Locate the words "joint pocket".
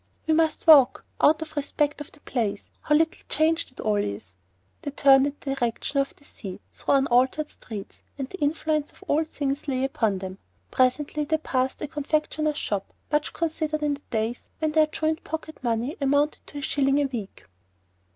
14.87-15.63